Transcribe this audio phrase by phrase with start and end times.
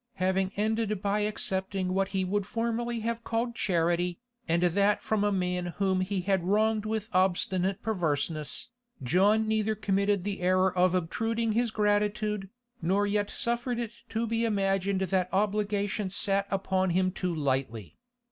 [0.15, 5.31] Having ended by accepting what he would formerly have called charity, and that from a
[5.31, 8.69] man whom he had wronged with obstinate perverseness,
[9.03, 12.49] John neither committed the error of obtruding his gratitude,
[12.81, 17.99] nor yet suffered it to be imagined that obligation sat upon him too lightly.